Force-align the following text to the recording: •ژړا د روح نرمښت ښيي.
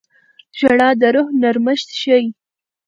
•ژړا 0.57 0.89
د 1.01 1.03
روح 1.15 1.27
نرمښت 1.41 1.89
ښيي. 1.99 2.27